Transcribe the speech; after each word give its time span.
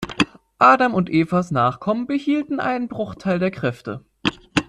Adam 0.57 0.95
und 0.95 1.11
Evas 1.11 1.51
Nachkommen 1.51 2.07
behielten 2.07 2.59
einen 2.59 2.87
Bruchteil 2.87 3.37
der 3.37 3.51
Kräfte. 3.51 4.03